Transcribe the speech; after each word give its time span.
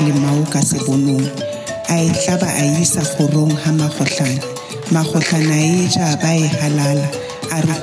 le 0.00 0.08
lemao 0.08 0.40
ka 0.48 0.60
sebonong. 0.64 1.28
A 1.88 2.00
e 2.00 2.08
a 2.48 2.80
isa 2.80 3.04
ha 3.60 3.70
ja 5.92 6.16
ba 6.16 6.32
e 6.32 6.48
halala. 6.48 7.08
A 7.52 7.60
re 7.60 7.74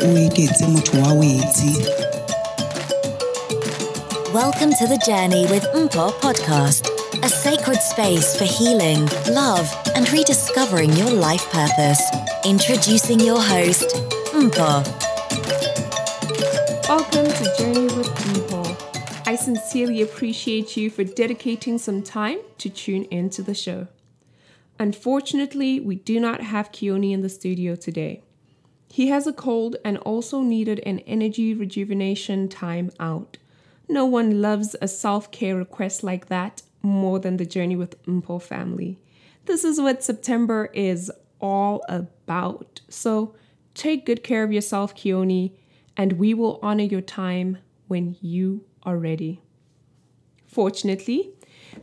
o 0.00 0.08
eketse 0.16 0.64
motho 0.72 1.02
wa 1.02 1.12
wetsi. 1.20 1.76
Welcome 4.32 4.72
to 4.80 4.86
the 4.86 4.96
Journey 5.04 5.44
with 5.52 5.64
Mpho 5.74 6.12
podcast, 6.24 6.88
a 7.22 7.28
sacred 7.28 7.82
space 7.82 8.34
for 8.36 8.44
healing, 8.44 9.06
love, 9.28 9.68
and 9.94 10.10
rediscovering 10.10 10.92
your 10.96 11.10
life 11.10 11.44
purpose. 11.50 12.00
Introducing 12.46 13.20
your 13.20 13.42
host, 13.42 13.84
Mpho. 14.32 15.01
Welcome 16.94 17.24
to 17.24 17.54
Journey 17.56 17.84
with 17.84 18.06
Mpho. 18.06 19.26
I 19.26 19.34
sincerely 19.34 20.02
appreciate 20.02 20.76
you 20.76 20.90
for 20.90 21.04
dedicating 21.04 21.78
some 21.78 22.02
time 22.02 22.40
to 22.58 22.68
tune 22.68 23.04
into 23.04 23.40
the 23.40 23.54
show. 23.54 23.88
Unfortunately, 24.78 25.80
we 25.80 25.94
do 25.94 26.20
not 26.20 26.42
have 26.42 26.70
Keone 26.70 27.10
in 27.10 27.22
the 27.22 27.30
studio 27.30 27.76
today. 27.76 28.22
He 28.90 29.08
has 29.08 29.26
a 29.26 29.32
cold 29.32 29.76
and 29.82 29.96
also 29.96 30.42
needed 30.42 30.80
an 30.84 30.98
energy 31.06 31.54
rejuvenation 31.54 32.50
time 32.50 32.90
out. 33.00 33.38
No 33.88 34.04
one 34.04 34.42
loves 34.42 34.76
a 34.82 34.86
self 34.86 35.30
care 35.30 35.56
request 35.56 36.02
like 36.02 36.26
that 36.26 36.60
more 36.82 37.18
than 37.18 37.38
the 37.38 37.46
Journey 37.46 37.74
with 37.74 38.04
Mpho 38.04 38.42
family. 38.42 38.98
This 39.46 39.64
is 39.64 39.80
what 39.80 40.04
September 40.04 40.68
is 40.74 41.10
all 41.40 41.82
about. 41.88 42.82
So 42.90 43.34
take 43.72 44.04
good 44.04 44.22
care 44.22 44.44
of 44.44 44.52
yourself, 44.52 44.94
Keone, 44.94 45.52
and 45.96 46.14
we 46.14 46.34
will 46.34 46.58
honor 46.62 46.84
your 46.84 47.00
time 47.00 47.58
when 47.88 48.16
you 48.20 48.64
are 48.82 48.96
ready. 48.96 49.40
Fortunately, 50.46 51.30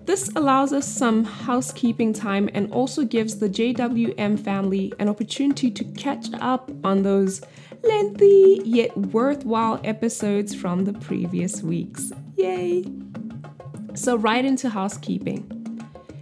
this 0.05 0.29
allows 0.35 0.73
us 0.73 0.87
some 0.87 1.23
housekeeping 1.23 2.13
time 2.13 2.49
and 2.53 2.71
also 2.71 3.03
gives 3.03 3.39
the 3.39 3.49
JWM 3.49 4.39
family 4.39 4.93
an 4.99 5.09
opportunity 5.09 5.71
to 5.71 5.83
catch 5.83 6.27
up 6.39 6.71
on 6.83 7.03
those 7.03 7.41
lengthy 7.83 8.61
yet 8.63 8.95
worthwhile 8.97 9.79
episodes 9.83 10.53
from 10.53 10.85
the 10.85 10.93
previous 10.93 11.61
weeks. 11.63 12.11
Yay! 12.35 12.85
So, 13.95 14.15
right 14.15 14.45
into 14.45 14.69
housekeeping. 14.69 15.55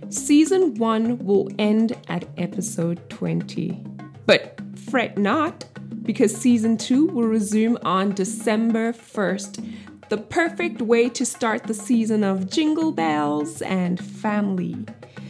Season 0.09 0.75
1 0.75 1.25
will 1.25 1.49
end 1.59 1.97
at 2.07 2.25
episode 2.37 3.09
20. 3.09 3.83
But 4.25 4.59
fret 4.89 5.17
not, 5.17 5.65
because 6.03 6.35
season 6.35 6.77
2 6.77 7.07
will 7.07 7.27
resume 7.27 7.77
on 7.83 8.13
December 8.13 8.93
1st, 8.93 9.75
the 10.09 10.17
perfect 10.17 10.81
way 10.81 11.09
to 11.09 11.25
start 11.25 11.63
the 11.63 11.73
season 11.73 12.23
of 12.23 12.49
jingle 12.49 12.91
bells 12.91 13.61
and 13.61 13.99
family. 13.99 14.75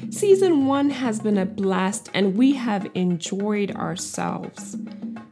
Season 0.10 0.68
1 0.68 0.90
has 0.92 1.20
been 1.20 1.38
a 1.38 1.46
blast 1.46 2.10
and 2.14 2.38
we 2.38 2.54
have 2.54 2.90
enjoyed 2.94 3.72
ourselves. 3.76 4.78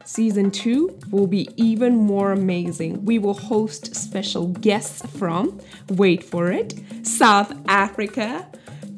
Season 0.04 0.50
2 0.50 1.00
will 1.10 1.26
be 1.26 1.48
even 1.56 1.96
more 1.96 2.32
amazing. 2.32 3.04
We 3.04 3.18
will 3.18 3.34
host 3.34 3.94
special 3.96 4.48
guests 4.48 5.04
from, 5.18 5.60
wait 5.90 6.22
for 6.22 6.52
it, 6.52 6.74
South 7.02 7.52
Africa, 7.68 8.46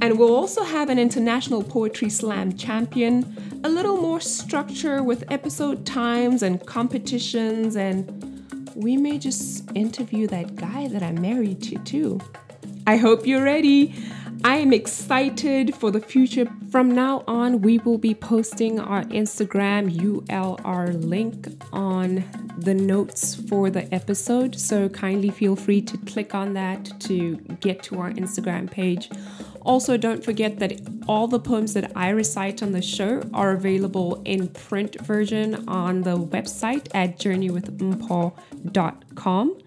and 0.01 0.19
we'll 0.19 0.35
also 0.35 0.63
have 0.63 0.91
an 0.91 0.99
international 0.99 1.63
poetry 1.63 2.11
slam 2.11 2.57
champion, 2.57 3.23
a 3.65 3.69
little 3.69 3.97
more 3.97 4.21
structure 4.21 5.03
with 5.03 5.25
episode 5.31 5.85
times 5.85 6.43
and 6.43 6.65
competitions, 6.65 7.77
and 7.77 8.41
we 8.75 8.97
may 8.97 9.19
just 9.19 9.71
interview 9.75 10.27
that 10.29 10.55
guy 10.57 10.89
that 10.89 11.03
I'm 11.03 11.21
married 11.21 11.63
to, 11.65 11.79
too. 11.79 12.21
I 12.87 12.97
hope 12.97 13.27
you're 13.27 13.43
ready. 13.43 13.95
I 14.45 14.57
am 14.59 14.73
excited 14.73 15.75
for 15.75 15.91
the 15.91 16.01
future. 16.01 16.49
From 16.71 16.95
now 16.95 17.25
on, 17.27 17.61
we 17.61 17.79
will 17.79 17.99
be 17.99 18.15
posting 18.15 18.79
our 18.79 19.03
Instagram 19.05 19.91
ULR 19.91 21.05
link 21.05 21.49
on 21.73 22.25
the 22.57 22.75
notes 22.75 23.35
for 23.35 23.69
the 23.69 23.93
episode. 23.93 24.59
So 24.59 24.89
kindly 24.89 25.31
feel 25.31 25.57
free 25.57 25.83
to 25.83 25.99
click 25.99 26.35
on 26.37 26.55
that 26.55 27.01
to 27.01 27.37
get 27.61 27.83
to 27.85 27.99
our 28.01 28.13
Instagram 28.13 28.71
page. 28.71 29.11
Also, 29.69 29.97
don't 29.99 30.25
forget 30.25 30.59
that 30.61 30.81
all 31.07 31.29
the 31.29 31.39
poems 31.39 31.75
that 31.75 31.93
I 31.95 32.09
recite 32.09 32.63
on 32.63 32.73
the 32.73 32.81
show 32.81 33.23
are 33.35 33.53
available 33.53 34.23
in 34.25 34.49
print 34.49 34.99
version 35.03 35.69
on 35.69 36.05
the 36.05 36.17
website 36.17 36.89
at 36.95 37.19
journeywithmpo.com. 37.19 39.59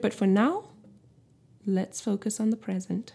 But 0.00 0.14
for 0.14 0.28
now, 0.28 0.68
let's 1.66 2.00
focus 2.00 2.38
on 2.38 2.50
the 2.50 2.56
present. 2.56 3.14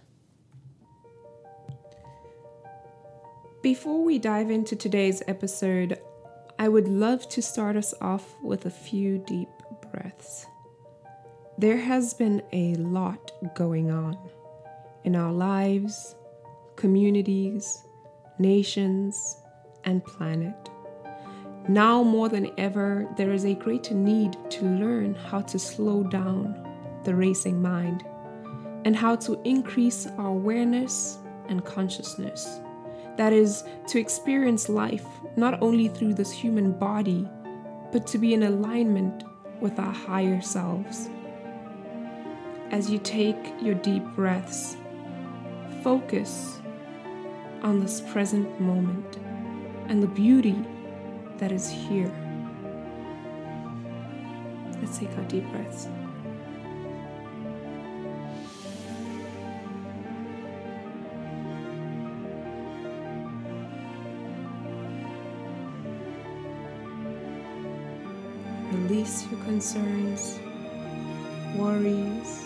Before 3.64 4.04
we 4.04 4.20
dive 4.20 4.52
into 4.52 4.76
today's 4.76 5.24
episode, 5.30 5.98
I 6.60 6.68
would 6.68 6.90
love 6.90 7.30
to 7.30 7.42
start 7.42 7.78
us 7.78 7.94
off 8.02 8.36
with 8.44 8.66
a 8.66 8.70
few 8.70 9.20
deep 9.20 9.48
breaths. 9.90 10.48
There 11.58 11.78
has 11.78 12.14
been 12.14 12.42
a 12.52 12.76
lot 12.76 13.32
going 13.56 13.90
on 13.90 14.18
in 15.06 15.16
our 15.16 15.32
lives, 15.32 16.14
communities, 16.76 17.86
nations, 18.40 19.38
and 19.84 20.04
planet. 20.04 20.70
Now 21.68 22.04
more 22.04 22.30
than 22.30 22.52
ever, 22.58 23.08
there 23.18 23.32
is 23.32 23.46
a 23.46 23.56
greater 23.56 23.96
need 23.96 24.38
to 24.52 24.66
learn 24.66 25.16
how 25.16 25.42
to 25.42 25.58
slow 25.58 26.04
down 26.04 26.56
the 27.04 27.16
racing 27.16 27.62
mind 27.62 28.06
and 28.86 28.96
how 28.96 29.16
to 29.16 29.42
increase 29.44 30.06
our 30.18 30.28
awareness 30.28 31.18
and 31.48 31.66
consciousness. 31.66 32.60
That 33.18 33.34
is, 33.34 33.64
to 33.88 34.00
experience 34.00 34.70
life 34.70 35.06
not 35.38 35.62
only 35.62 35.88
through 35.88 36.16
this 36.16 36.32
human 36.32 36.72
body, 36.74 37.28
but 37.92 38.06
to 38.08 38.18
be 38.18 38.34
in 38.34 38.44
alignment 38.44 39.24
with 39.62 39.80
our 39.80 39.92
higher 39.92 40.42
selves. 40.42 41.10
As 42.72 42.90
you 42.90 43.00
take 43.00 43.38
your 43.62 43.76
deep 43.76 44.04
breaths, 44.16 44.76
focus 45.82 46.60
on 47.66 47.80
this 47.80 48.00
present 48.00 48.62
moment 48.62 49.18
and 49.90 50.02
the 50.02 50.08
beauty 50.08 50.56
that 51.40 51.52
is 51.52 51.68
here. 51.68 52.14
Let's 54.80 55.00
take 55.00 55.10
our 55.18 55.24
deep 55.24 55.50
breaths. 55.50 55.88
Release 68.72 69.26
your 69.32 69.40
concerns, 69.42 70.40
worries, 71.56 72.46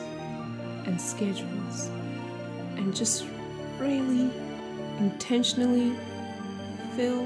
and 0.86 1.00
schedules, 1.00 1.88
and 2.78 2.96
just 2.96 3.26
really 3.80 4.32
intentionally 5.00 5.96
fill 6.98 7.22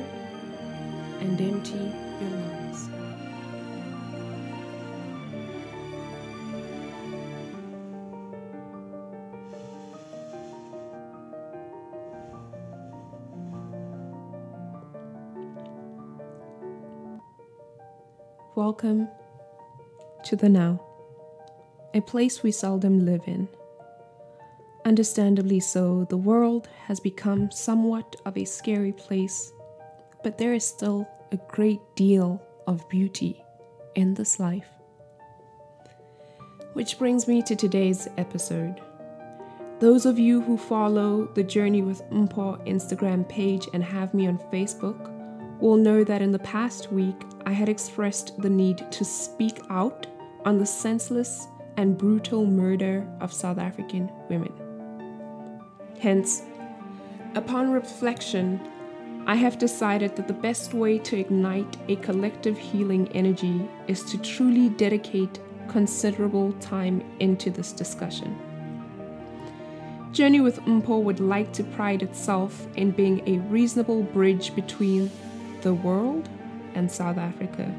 and 1.19 1.41
empty 1.41 1.91
your 2.21 2.29
lungs. 2.29 2.89
Welcome 18.55 19.07
to 20.25 20.35
the 20.35 20.47
now, 20.47 20.79
a 21.95 22.01
place 22.01 22.43
we 22.43 22.51
seldom 22.51 23.03
live 23.03 23.23
in. 23.25 23.47
Understandably 24.85 25.61
so, 25.61 26.05
the 26.09 26.17
world 26.17 26.67
has 26.87 26.99
become 26.99 27.49
somewhat 27.51 28.17
of 28.25 28.37
a 28.37 28.43
scary 28.43 28.91
place, 28.91 29.53
but 30.23 30.37
there 30.37 30.53
is 30.53 30.65
still 30.65 31.07
a 31.31 31.37
great 31.47 31.79
deal 31.95 32.41
of 32.67 32.87
beauty 32.89 33.41
in 33.95 34.13
this 34.13 34.41
life. 34.41 34.67
Which 36.73 36.99
brings 36.99 37.29
me 37.29 37.41
to 37.43 37.55
today's 37.55 38.09
episode. 38.17 38.81
Those 39.79 40.05
of 40.05 40.19
you 40.19 40.41
who 40.41 40.57
follow 40.57 41.27
the 41.33 41.43
Journey 41.43 41.81
with 41.81 42.03
Mpho 42.09 42.65
Instagram 42.67 43.27
page 43.29 43.69
and 43.73 43.83
have 43.83 44.13
me 44.13 44.27
on 44.27 44.37
Facebook 44.51 45.09
will 45.61 45.77
know 45.77 46.03
that 46.03 46.21
in 46.21 46.31
the 46.31 46.39
past 46.39 46.91
week 46.91 47.21
I 47.45 47.53
had 47.53 47.69
expressed 47.69 48.37
the 48.41 48.49
need 48.49 48.91
to 48.91 49.05
speak 49.05 49.61
out 49.69 50.07
on 50.43 50.57
the 50.57 50.65
senseless 50.65 51.47
and 51.77 51.97
brutal 51.97 52.45
murder 52.45 53.07
of 53.21 53.31
South 53.31 53.57
African 53.57 54.11
women. 54.29 54.51
Hence, 56.03 56.43
upon 57.33 57.71
reflection, 57.71 58.59
I 59.25 59.35
have 59.35 59.57
decided 59.57 60.17
that 60.17 60.27
the 60.27 60.33
best 60.33 60.73
way 60.73 60.99
to 60.99 61.17
ignite 61.17 61.77
a 61.87 61.95
collective 61.95 62.57
healing 62.57 63.07
energy 63.13 63.69
is 63.87 64.03
to 64.11 64.17
truly 64.17 64.67
dedicate 64.67 65.39
considerable 65.69 66.51
time 66.59 67.01
into 67.21 67.49
this 67.49 67.71
discussion. 67.71 68.37
Journey 70.11 70.41
with 70.41 70.59
Mpho 70.65 71.01
would 71.01 71.21
like 71.21 71.53
to 71.53 71.63
pride 71.63 72.03
itself 72.03 72.67
in 72.75 72.91
being 72.91 73.25
a 73.25 73.39
reasonable 73.47 74.03
bridge 74.03 74.53
between 74.55 75.09
the 75.61 75.73
world 75.73 76.27
and 76.75 76.91
South 76.91 77.17
Africa. 77.17 77.73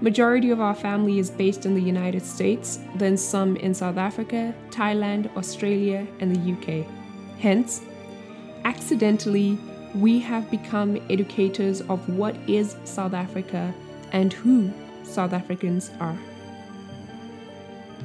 Majority 0.00 0.48
of 0.48 0.62
our 0.62 0.74
family 0.74 1.18
is 1.18 1.28
based 1.28 1.66
in 1.66 1.74
the 1.74 1.82
United 1.82 2.22
States, 2.22 2.78
then 2.94 3.18
some 3.18 3.56
in 3.56 3.74
South 3.74 3.98
Africa, 3.98 4.54
Thailand, 4.70 5.28
Australia, 5.36 6.06
and 6.18 6.34
the 6.34 6.52
UK. 6.54 7.01
Hence, 7.42 7.80
accidentally, 8.64 9.58
we 9.96 10.20
have 10.20 10.48
become 10.48 11.04
educators 11.10 11.80
of 11.80 12.08
what 12.08 12.36
is 12.48 12.76
South 12.84 13.14
Africa 13.14 13.74
and 14.12 14.32
who 14.32 14.72
South 15.02 15.32
Africans 15.32 15.90
are. 15.98 16.16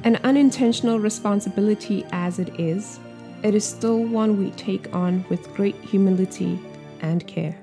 An 0.02 0.16
unintentional 0.24 0.98
responsibility 0.98 2.04
as 2.10 2.40
it 2.40 2.58
is, 2.58 2.98
it 3.44 3.54
is 3.54 3.64
still 3.64 4.02
one 4.02 4.40
we 4.40 4.50
take 4.50 4.92
on 4.92 5.24
with 5.28 5.54
great 5.54 5.76
humility 5.76 6.58
and 6.98 7.24
care. 7.28 7.56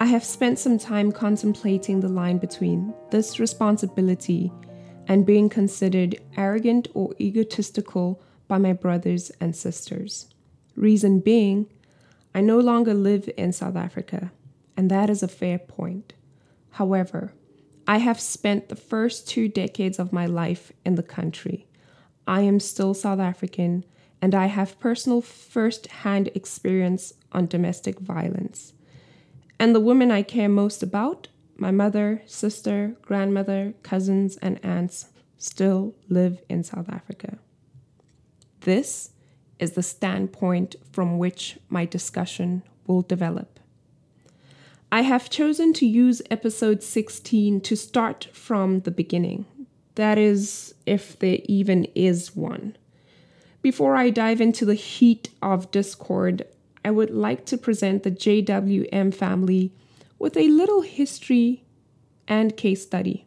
I 0.00 0.06
have 0.06 0.24
spent 0.24 0.58
some 0.58 0.78
time 0.78 1.12
contemplating 1.12 2.00
the 2.00 2.08
line 2.08 2.38
between 2.38 2.92
this 3.12 3.38
responsibility 3.38 4.50
and 5.06 5.24
being 5.24 5.48
considered 5.48 6.20
arrogant 6.36 6.88
or 6.92 7.14
egotistical 7.20 8.20
by 8.48 8.58
my 8.58 8.72
brothers 8.72 9.30
and 9.40 9.54
sisters. 9.54 10.31
Reason 10.76 11.20
being, 11.20 11.66
I 12.34 12.40
no 12.40 12.58
longer 12.58 12.94
live 12.94 13.28
in 13.36 13.52
South 13.52 13.76
Africa, 13.76 14.32
and 14.76 14.90
that 14.90 15.10
is 15.10 15.22
a 15.22 15.28
fair 15.28 15.58
point. 15.58 16.14
However, 16.70 17.34
I 17.86 17.98
have 17.98 18.20
spent 18.20 18.68
the 18.68 18.76
first 18.76 19.28
two 19.28 19.48
decades 19.48 19.98
of 19.98 20.12
my 20.12 20.26
life 20.26 20.72
in 20.84 20.94
the 20.94 21.02
country. 21.02 21.66
I 22.26 22.42
am 22.42 22.60
still 22.60 22.94
South 22.94 23.18
African, 23.20 23.84
and 24.22 24.34
I 24.34 24.46
have 24.46 24.78
personal 24.78 25.20
first 25.20 25.88
hand 25.88 26.30
experience 26.34 27.12
on 27.32 27.46
domestic 27.46 27.98
violence. 27.98 28.72
And 29.58 29.74
the 29.74 29.80
women 29.80 30.10
I 30.10 30.22
care 30.22 30.48
most 30.48 30.82
about, 30.82 31.28
my 31.56 31.70
mother, 31.70 32.22
sister, 32.26 32.96
grandmother, 33.02 33.74
cousins, 33.82 34.36
and 34.38 34.58
aunts, 34.64 35.08
still 35.36 35.94
live 36.08 36.40
in 36.48 36.62
South 36.62 36.88
Africa. 36.88 37.38
This 38.60 39.10
is 39.62 39.72
the 39.72 39.82
standpoint 39.82 40.74
from 40.90 41.18
which 41.18 41.56
my 41.68 41.84
discussion 41.84 42.64
will 42.88 43.02
develop. 43.02 43.60
I 44.90 45.02
have 45.02 45.30
chosen 45.30 45.72
to 45.74 45.86
use 45.86 46.20
episode 46.32 46.82
16 46.82 47.60
to 47.60 47.76
start 47.76 48.28
from 48.32 48.80
the 48.80 48.90
beginning. 48.90 49.46
That 49.94 50.18
is, 50.18 50.74
if 50.84 51.16
there 51.20 51.38
even 51.44 51.86
is 51.94 52.34
one. 52.34 52.76
Before 53.62 53.94
I 53.94 54.10
dive 54.10 54.40
into 54.40 54.64
the 54.64 54.74
heat 54.74 55.28
of 55.40 55.70
discord, 55.70 56.44
I 56.84 56.90
would 56.90 57.10
like 57.10 57.46
to 57.46 57.56
present 57.56 58.02
the 58.02 58.10
JWM 58.10 59.14
family 59.14 59.72
with 60.18 60.36
a 60.36 60.48
little 60.48 60.82
history 60.82 61.62
and 62.26 62.56
case 62.56 62.82
study. 62.82 63.26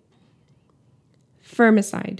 Femicide, 1.41 2.19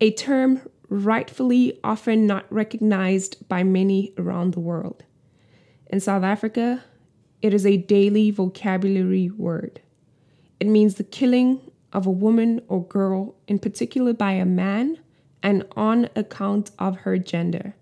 a 0.00 0.10
term 0.10 0.62
rightfully 0.88 1.78
often 1.82 2.26
not 2.26 2.44
recognized 2.52 3.48
by 3.48 3.62
many 3.62 4.12
around 4.18 4.52
the 4.52 4.60
world. 4.60 5.04
In 5.86 6.00
South 6.00 6.22
Africa, 6.22 6.84
it 7.42 7.52
is 7.54 7.66
a 7.66 7.76
daily 7.76 8.30
vocabulary 8.30 9.30
word. 9.30 9.80
It 10.60 10.66
means 10.66 10.94
the 10.94 11.04
killing 11.04 11.60
of 11.92 12.06
a 12.06 12.10
woman 12.10 12.60
or 12.68 12.86
girl, 12.86 13.34
in 13.46 13.58
particular 13.58 14.12
by 14.12 14.32
a 14.32 14.44
man, 14.44 14.98
and 15.42 15.66
on 15.76 16.08
account 16.16 16.70
of 16.78 16.98
her 16.98 17.18
gender. 17.18 17.76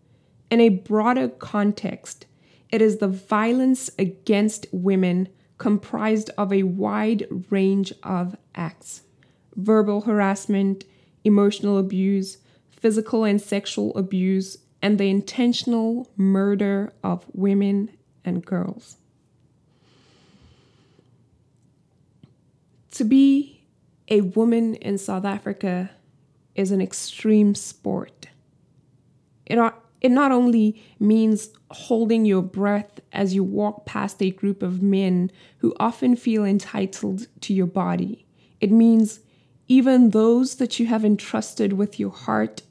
In 0.50 0.60
a 0.60 0.68
broader 0.68 1.28
context, 1.28 2.26
it 2.70 2.82
is 2.82 2.98
the 2.98 3.08
violence 3.08 3.90
against 3.98 4.66
women 4.72 5.28
comprised 5.58 6.30
of 6.36 6.52
a 6.52 6.64
wide 6.64 7.26
range 7.50 7.92
of 8.02 8.36
acts 8.54 9.02
verbal 9.54 10.00
harassment, 10.02 10.84
emotional 11.24 11.78
abuse, 11.78 12.38
physical 12.82 13.22
and 13.22 13.40
sexual 13.40 13.96
abuse, 13.96 14.58
and 14.82 14.98
the 14.98 15.08
intentional 15.08 16.10
murder 16.16 16.92
of 17.04 17.24
women 17.32 17.88
and 18.24 18.44
girls. 18.44 18.96
To 22.90 23.04
be 23.04 23.62
a 24.08 24.22
woman 24.22 24.74
in 24.74 24.98
South 24.98 25.24
Africa 25.24 25.92
is 26.56 26.72
an 26.72 26.82
extreme 26.82 27.54
sport. 27.54 28.26
It, 29.46 29.58
it 30.00 30.10
not 30.10 30.32
only 30.32 30.82
means 30.98 31.50
holding 31.70 32.24
your 32.24 32.42
breath 32.42 32.98
as 33.12 33.32
you 33.32 33.44
walk 33.44 33.86
past 33.86 34.20
a 34.20 34.30
group 34.30 34.60
of 34.60 34.82
men 34.82 35.30
who 35.58 35.72
often 35.78 36.16
feel 36.16 36.44
entitled 36.44 37.28
to 37.42 37.54
your 37.54 37.68
body, 37.68 38.26
it 38.60 38.72
means 38.72 39.20
even 39.68 40.10
those 40.10 40.56
that 40.56 40.80
you 40.80 40.86
have 40.86 41.04
entrusted 41.04 41.74
with 41.74 42.00
your 42.00 42.10
heart 42.10 42.62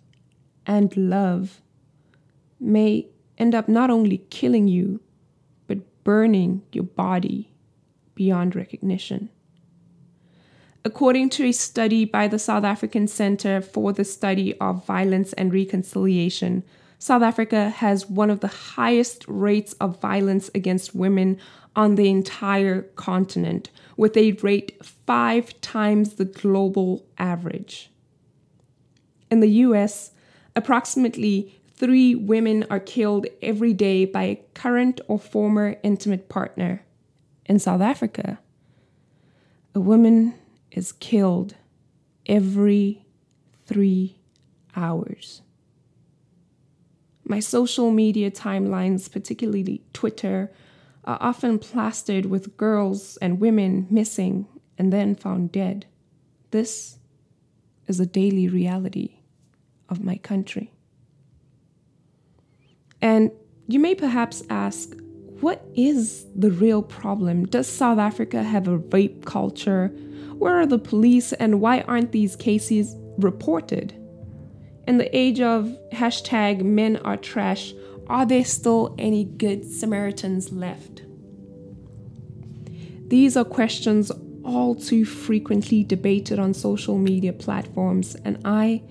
and 0.65 0.95
love 0.95 1.61
may 2.59 3.07
end 3.37 3.55
up 3.55 3.67
not 3.67 3.89
only 3.89 4.19
killing 4.29 4.67
you, 4.67 4.99
but 5.67 6.03
burning 6.03 6.61
your 6.71 6.83
body 6.83 7.51
beyond 8.15 8.55
recognition. 8.55 9.29
According 10.83 11.29
to 11.31 11.45
a 11.45 11.51
study 11.51 12.05
by 12.05 12.27
the 12.27 12.39
South 12.39 12.63
African 12.63 13.07
Center 13.07 13.61
for 13.61 13.93
the 13.93 14.03
Study 14.03 14.57
of 14.59 14.85
Violence 14.85 15.31
and 15.33 15.53
Reconciliation, 15.53 16.63
South 16.97 17.21
Africa 17.21 17.69
has 17.69 18.09
one 18.09 18.29
of 18.29 18.39
the 18.39 18.47
highest 18.47 19.25
rates 19.27 19.73
of 19.73 19.99
violence 20.01 20.49
against 20.53 20.95
women 20.95 21.37
on 21.75 21.95
the 21.95 22.09
entire 22.09 22.81
continent, 22.95 23.69
with 23.95 24.17
a 24.17 24.33
rate 24.33 24.83
five 24.83 25.59
times 25.61 26.15
the 26.15 26.25
global 26.25 27.05
average. 27.17 27.91
In 29.29 29.39
the 29.39 29.49
US, 29.49 30.11
Approximately 30.55 31.61
three 31.73 32.13
women 32.13 32.65
are 32.69 32.79
killed 32.79 33.25
every 33.41 33.73
day 33.73 34.05
by 34.05 34.23
a 34.23 34.41
current 34.53 35.01
or 35.07 35.17
former 35.17 35.77
intimate 35.83 36.29
partner. 36.29 36.83
In 37.45 37.57
South 37.59 37.81
Africa, 37.81 38.39
a 39.73 39.79
woman 39.79 40.35
is 40.71 40.91
killed 40.91 41.55
every 42.25 43.05
three 43.65 44.17
hours. 44.75 45.41
My 47.23 47.39
social 47.39 47.91
media 47.91 48.29
timelines, 48.29 49.11
particularly 49.11 49.83
Twitter, 49.93 50.51
are 51.05 51.17
often 51.21 51.57
plastered 51.57 52.25
with 52.25 52.57
girls 52.57 53.17
and 53.17 53.39
women 53.39 53.87
missing 53.89 54.47
and 54.77 54.91
then 54.91 55.15
found 55.15 55.51
dead. 55.51 55.85
This 56.51 56.99
is 57.87 57.99
a 57.99 58.05
daily 58.05 58.47
reality 58.47 59.20
of 59.91 60.03
my 60.03 60.15
country. 60.17 60.71
And 63.01 63.31
you 63.67 63.79
may 63.79 63.93
perhaps 63.93 64.41
ask, 64.49 64.95
what 65.41 65.63
is 65.75 66.25
the 66.35 66.51
real 66.51 66.81
problem? 66.81 67.45
Does 67.45 67.67
South 67.67 67.99
Africa 67.99 68.43
have 68.43 68.67
a 68.67 68.77
rape 68.77 69.25
culture? 69.25 69.87
Where 70.37 70.59
are 70.59 70.67
the 70.67 70.79
police 70.79 71.33
and 71.33 71.61
why 71.61 71.81
aren't 71.81 72.11
these 72.11 72.35
cases 72.35 72.95
reported? 73.17 73.93
In 74.87 74.97
the 74.97 75.15
age 75.15 75.41
of 75.41 75.75
hashtag 75.91 76.63
men 76.63 76.97
are 76.97 77.17
trash, 77.17 77.73
are 78.07 78.25
there 78.25 78.45
still 78.45 78.95
any 78.97 79.23
good 79.23 79.65
Samaritans 79.65 80.51
left? 80.51 81.03
These 83.07 83.35
are 83.35 83.45
questions 83.45 84.11
all 84.43 84.75
too 84.75 85.05
frequently 85.05 85.83
debated 85.83 86.39
on 86.39 86.53
social 86.53 86.97
media 86.97 87.33
platforms, 87.33 88.15
and 88.25 88.39
I 88.45 88.83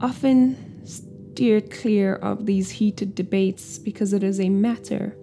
often 0.00 0.56
steer 0.84 1.60
clear 1.60 2.16
of 2.16 2.46
these 2.46 2.70
heated 2.70 3.14
debates 3.14 3.78
because 3.78 4.12
it 4.12 4.22
is 4.22 4.40
a 4.40 4.48
matter 4.48 5.16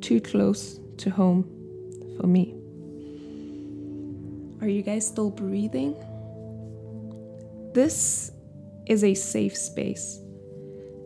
too 0.00 0.20
close 0.20 0.78
to 0.98 1.10
home 1.10 1.44
for 2.18 2.26
me. 2.26 2.54
Are 4.60 4.68
you 4.68 4.82
guys 4.82 5.06
still 5.06 5.30
breathing? 5.30 5.94
This 7.74 8.30
is 8.86 9.02
a 9.02 9.14
safe 9.14 9.56
space, 9.56 10.20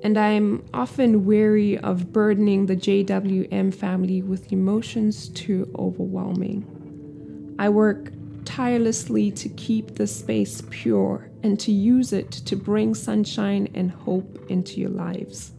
and 0.02 0.18
I'm 0.18 0.64
often 0.74 1.24
weary 1.24 1.78
of 1.78 2.12
burdening 2.12 2.66
the 2.66 2.76
JWM 2.76 3.74
family 3.74 4.22
with 4.22 4.52
emotions 4.52 5.28
too 5.28 5.70
overwhelming. 5.78 7.56
I 7.58 7.68
work 7.68 8.12
tirelessly 8.44 9.30
to 9.32 9.48
keep 9.50 9.94
the 9.94 10.06
space 10.06 10.62
pure 10.70 11.27
and 11.42 11.58
to 11.60 11.72
use 11.72 12.12
it 12.12 12.30
to 12.30 12.56
bring 12.56 12.94
sunshine 12.94 13.68
and 13.74 13.90
hope 13.90 14.44
into 14.48 14.80
your 14.80 14.90
lives. 14.90 15.52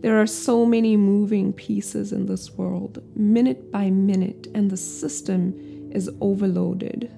There 0.00 0.20
are 0.20 0.26
so 0.26 0.64
many 0.64 0.96
moving 0.96 1.52
pieces 1.52 2.12
in 2.12 2.26
this 2.26 2.52
world, 2.52 3.02
minute 3.16 3.72
by 3.72 3.90
minute, 3.90 4.46
and 4.54 4.70
the 4.70 4.76
system 4.76 5.90
is 5.92 6.10
overloaded. 6.20 7.10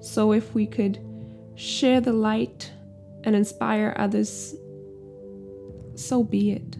So, 0.00 0.32
if 0.32 0.54
we 0.54 0.66
could 0.66 0.98
share 1.54 2.00
the 2.00 2.12
light 2.12 2.72
and 3.24 3.36
inspire 3.36 3.94
others, 3.98 4.54
so 5.96 6.22
be 6.22 6.52
it. 6.52 6.76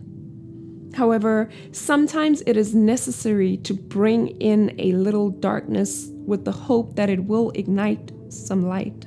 However, 0.94 1.50
sometimes 1.72 2.42
it 2.46 2.56
is 2.56 2.74
necessary 2.74 3.58
to 3.58 3.74
bring 3.74 4.28
in 4.40 4.74
a 4.78 4.92
little 4.92 5.30
darkness 5.30 6.08
with 6.26 6.44
the 6.44 6.52
hope 6.52 6.96
that 6.96 7.10
it 7.10 7.24
will 7.24 7.50
ignite 7.50 8.12
some 8.30 8.66
light. 8.66 9.06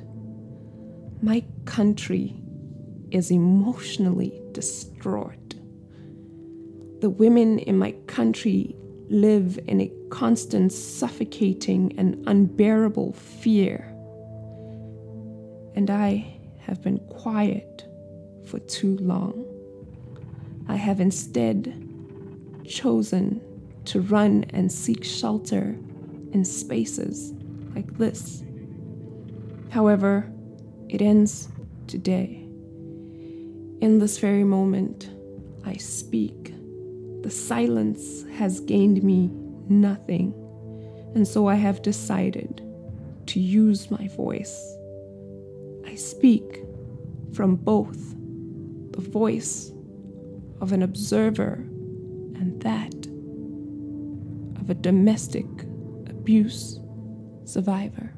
My 1.24 1.44
country 1.66 2.36
is 3.12 3.30
emotionally 3.30 4.42
distraught. 4.54 5.56
The 7.02 7.12
women 7.12 7.60
in 7.60 7.78
my 7.78 7.92
country 8.08 8.76
live 9.08 9.60
in 9.68 9.82
a 9.82 9.92
constant 10.10 10.72
suffocating 10.72 11.94
and 12.00 12.24
unbearable 12.28 13.14
fear. 13.14 13.86
And 15.76 15.92
I 15.92 16.40
have 16.62 16.82
been 16.82 16.98
quiet 17.10 17.88
for 18.48 18.58
too 18.58 18.98
long. 18.98 19.46
I 20.68 20.76
have 20.76 21.00
instead 21.00 21.88
chosen 22.66 23.42
to 23.86 24.02
run 24.02 24.46
and 24.50 24.72
seek 24.72 25.04
shelter 25.04 25.78
in 26.32 26.44
spaces 26.46 27.34
like 27.76 27.96
this. 28.00 28.44
However, 29.70 30.32
it 30.92 31.02
ends 31.02 31.48
today. 31.88 32.46
In 33.80 33.98
this 34.00 34.20
very 34.20 34.44
moment, 34.44 35.10
I 35.66 35.76
speak. 35.76 36.54
The 37.24 37.32
silence 37.32 38.26
has 38.34 38.60
gained 38.60 39.02
me 39.02 39.32
nothing, 39.70 40.34
and 41.16 41.26
so 41.26 41.48
I 41.48 41.56
have 41.56 41.82
decided 41.82 42.62
to 43.28 43.40
use 43.40 43.90
my 43.90 44.10
voice. 44.10 44.76
I 45.86 45.96
speak 45.96 46.62
from 47.32 47.56
both 47.56 48.14
the 48.92 49.02
voice 49.02 49.72
of 50.60 50.74
an 50.74 50.84
observer 50.84 51.54
and 52.36 52.62
that 52.64 52.94
of 54.60 54.70
a 54.70 54.74
domestic 54.74 55.46
abuse 56.10 56.82
survivor. 57.46 58.14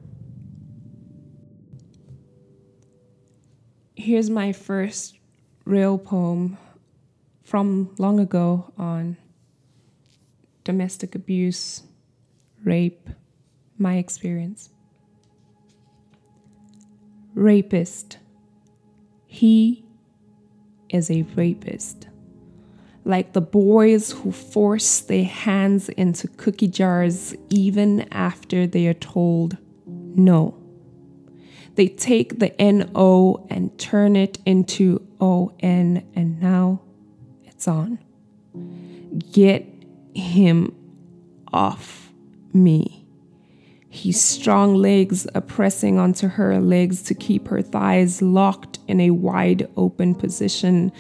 Here's 4.03 4.29
my 4.29 4.51
first 4.51 5.17
real 5.63 5.97
poem 5.97 6.57
from 7.45 7.95
long 7.97 8.19
ago 8.19 8.73
on 8.77 9.15
domestic 10.65 11.15
abuse, 11.15 11.83
rape, 12.65 13.09
my 13.77 13.95
experience. 13.95 14.71
Rapist. 17.33 18.17
He 19.25 19.85
is 20.89 21.09
a 21.09 21.21
rapist. 21.37 22.09
Like 23.05 23.31
the 23.31 23.39
boys 23.39 24.11
who 24.11 24.33
force 24.33 24.99
their 24.99 25.23
hands 25.23 25.87
into 25.87 26.27
cookie 26.27 26.67
jars 26.67 27.33
even 27.49 28.01
after 28.11 28.67
they 28.67 28.85
are 28.87 28.93
told 28.93 29.55
no. 29.85 30.62
They 31.75 31.87
take 31.87 32.39
the 32.39 32.53
NO 32.59 33.47
and 33.49 33.77
turn 33.79 34.15
it 34.15 34.37
into 34.45 35.05
ON, 35.19 36.03
and 36.13 36.41
now 36.41 36.81
it's 37.43 37.67
on. 37.67 37.99
Get 39.31 39.65
him 40.13 40.75
off 41.51 42.11
me. 42.53 43.05
His 43.89 44.19
strong 44.19 44.75
legs 44.75 45.27
are 45.35 45.41
pressing 45.41 45.99
onto 45.99 46.27
her 46.27 46.59
legs 46.59 47.03
to 47.03 47.13
keep 47.13 47.47
her 47.49 47.61
thighs 47.61 48.21
locked 48.21 48.79
in 48.87 48.99
a 48.99 49.11
wide 49.11 49.67
open 49.77 50.15
position. 50.15 50.91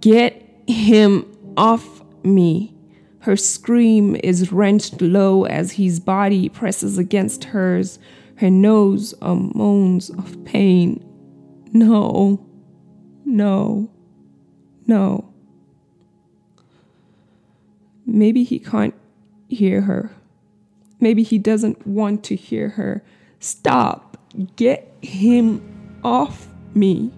Get 0.00 0.42
him 0.66 1.26
off 1.56 2.02
me. 2.22 2.74
Her 3.20 3.36
scream 3.36 4.16
is 4.22 4.52
wrenched 4.52 5.00
low 5.00 5.44
as 5.44 5.72
his 5.72 5.98
body 5.98 6.48
presses 6.48 6.98
against 6.98 7.44
hers. 7.44 7.98
Her 8.36 8.50
nose 8.50 9.14
are 9.22 9.34
moans 9.34 10.10
of 10.10 10.44
pain. 10.44 11.02
No, 11.72 12.46
no, 13.24 13.90
no. 14.86 15.32
Maybe 18.04 18.44
he 18.44 18.58
can't 18.58 18.94
hear 19.48 19.82
her. 19.82 20.10
Maybe 21.00 21.22
he 21.22 21.38
doesn't 21.38 21.86
want 21.86 22.24
to 22.24 22.36
hear 22.36 22.70
her. 22.70 23.02
Stop. 23.40 24.18
Get 24.56 24.92
him 25.02 26.00
off 26.04 26.48
me. 26.74 27.10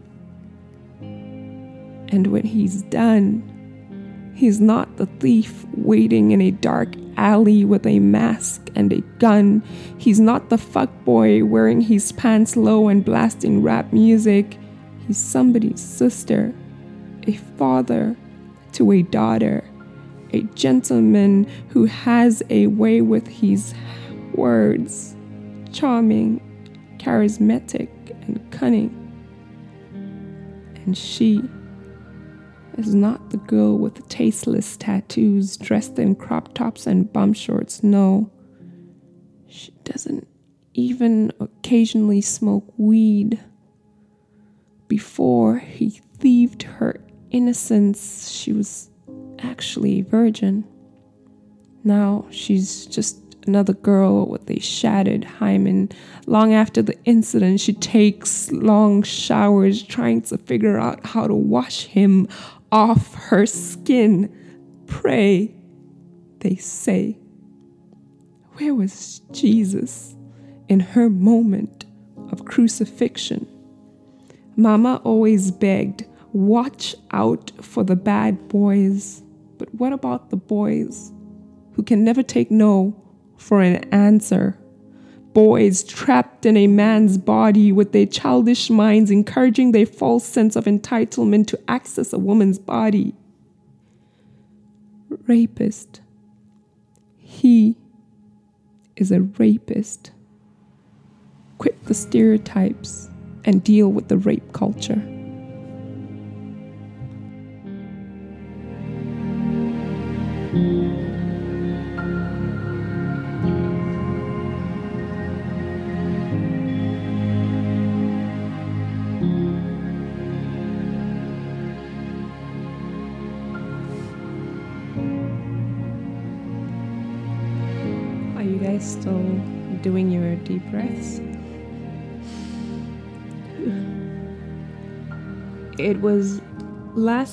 And 1.00 2.28
when 2.28 2.44
he's 2.44 2.82
done, 2.82 3.48
he's 4.38 4.61
not 4.61 4.97
the 4.97 5.07
thief 5.07 5.64
waiting 5.75 6.30
in 6.30 6.40
a 6.40 6.52
dark 6.52 6.95
alley 7.16 7.64
with 7.64 7.85
a 7.87 7.99
mask 7.99 8.71
and 8.76 8.92
a 8.92 9.00
gun. 9.18 9.62
He's 9.99 10.21
not 10.21 10.49
the 10.49 10.57
fuckboy 10.57 11.47
wearing 11.47 11.80
his 11.80 12.12
pants 12.12 12.57
low 12.57 12.87
and 12.87 13.04
blasting 13.04 13.62
rap 13.62 13.92
music. 13.92 14.57
He's 15.07 15.18
somebody's 15.18 15.80
sister, 15.80 16.54
a 17.26 17.33
father 17.33 18.16
to 18.73 18.92
a 18.92 19.02
daughter 19.02 19.64
a 20.33 20.42
gentleman 20.54 21.45
who 21.71 21.87
has 21.87 22.42
a 22.50 22.66
way 22.66 23.00
with 23.00 23.26
his 23.26 23.75
words, 24.35 25.16
charming, 25.73 26.38
charismatic, 26.99 27.88
and 28.26 28.50
cunning. 28.50 28.95
And 30.85 30.97
she 30.97 31.42
is 32.87 32.94
not 32.94 33.30
the 33.30 33.37
girl 33.37 33.78
with 33.78 33.94
the 33.97 34.02
tasteless 34.02 34.76
tattoos 34.76 35.56
dressed 35.56 35.99
in 35.99 36.14
crop 36.14 36.54
tops 36.54 36.87
and 36.87 37.12
bum 37.12 37.32
shorts. 37.32 37.82
No, 37.82 38.30
she 39.49 39.73
doesn't 39.85 40.28
even 40.75 41.32
occasionally 41.40 42.20
smoke 42.20 42.73
weed. 42.76 43.40
Before 44.87 45.58
he 45.58 45.90
thieved 46.18 46.62
her 46.62 47.00
innocence, 47.30 48.30
she 48.30 48.52
was 48.52 48.90
actually 49.40 50.00
a 50.00 50.04
virgin. 50.04 50.64
Now 51.85 52.26
she's 52.30 52.87
just 52.87 53.18
another 53.47 53.73
girl 53.73 54.26
with 54.26 54.49
a 54.50 54.61
shattered 54.61 55.25
hymen. 55.25 55.90
Long 56.26 56.52
after 56.52 56.82
the 56.82 56.97
incident, 57.04 57.61
she 57.61 57.73
takes 57.73 58.52
long 58.52 59.02
showers 59.02 59.82
trying 59.82 60.23
to 60.23 60.38
figure 60.38 60.78
out 60.78 61.04
how 61.04 61.26
to 61.26 61.35
wash 61.35 61.87
him 61.87 62.28
off 62.72 63.14
her 63.14 63.46
skin. 63.46 64.34
Pray, 64.87 65.54
they 66.40 66.56
say. 66.56 67.18
Where 68.54 68.75
was 68.75 69.20
Jesus 69.30 70.16
in 70.68 70.80
her 70.80 71.08
moment 71.08 71.84
of 72.30 72.44
crucifixion? 72.44 73.46
Mama 74.56 75.00
always 75.04 75.50
begged, 75.50 76.04
Watch 76.32 76.94
out 77.12 77.50
for 77.62 77.82
the 77.82 77.96
bad 77.96 78.48
boys. 78.48 79.22
But 79.56 79.75
what 79.75 79.92
about 79.92 80.30
the 80.30 80.37
boys 80.37 81.10
who 81.72 81.82
can 81.82 82.04
never 82.04 82.22
take 82.22 82.50
no 82.50 82.94
for 83.38 83.62
an 83.62 83.76
answer? 83.94 84.58
Boys 85.38 85.85
trapped 85.85 86.45
in 86.45 86.57
a 86.57 86.66
man's 86.66 87.16
body 87.16 87.71
with 87.71 87.92
their 87.92 88.07
childish 88.07 88.71
minds 88.71 89.09
encouraging 89.09 89.71
their 89.71 89.87
false 89.87 90.25
sense 90.25 90.57
of 90.57 90.64
entitlement 90.64 91.47
to 91.47 91.61
access 91.68 92.12
a 92.12 92.18
woman's 92.18 92.59
body. 92.59 93.14
Rapist. 95.28 96.00
He 97.18 97.76
is 98.97 99.12
a 99.12 99.21
rapist. 99.21 100.11
Quit 101.59 101.85
the 101.85 101.95
stereotypes 101.95 103.09
and 103.45 103.62
deal 103.62 103.92
with 103.92 104.09
the 104.09 104.18
rape 104.18 104.52
culture. 104.52 105.00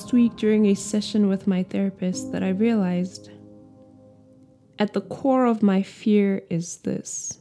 Last 0.06 0.12
week 0.12 0.36
during 0.36 0.66
a 0.66 0.74
session 0.74 1.26
with 1.26 1.48
my 1.48 1.64
therapist 1.64 2.30
that 2.30 2.40
I 2.40 2.50
realized 2.50 3.28
at 4.78 4.92
the 4.92 5.00
core 5.00 5.46
of 5.46 5.64
my 5.64 5.82
fear 5.82 6.44
is 6.48 6.76
this. 6.76 7.38